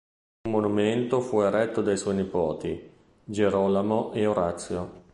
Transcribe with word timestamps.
Un 0.47 0.51
monumento 0.51 1.21
fu 1.21 1.41
eretto 1.41 1.83
dai 1.83 1.95
suoi 1.95 2.15
nipoti, 2.15 2.89
Gerolamo 3.23 4.11
e 4.13 4.25
Orazio. 4.25 5.03